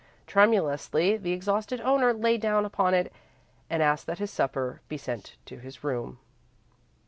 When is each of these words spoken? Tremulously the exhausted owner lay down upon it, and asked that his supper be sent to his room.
Tremulously 0.25 1.15
the 1.15 1.31
exhausted 1.31 1.79
owner 1.81 2.11
lay 2.11 2.35
down 2.39 2.65
upon 2.65 2.95
it, 2.95 3.13
and 3.69 3.83
asked 3.83 4.07
that 4.07 4.17
his 4.17 4.31
supper 4.31 4.81
be 4.89 4.97
sent 4.97 5.35
to 5.45 5.59
his 5.59 5.83
room. 5.83 6.17